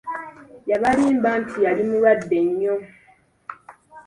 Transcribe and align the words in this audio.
Yabalimba 0.69 1.29
nti 1.41 1.57
yali 1.65 1.81
mulwadde 1.89 2.37
nnyo! 2.47 2.75